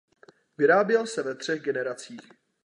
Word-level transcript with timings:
Vyráběl 0.57 1.05
se 1.05 1.23
ve 1.23 1.35
třech 1.35 1.61
generacích. 1.61 2.21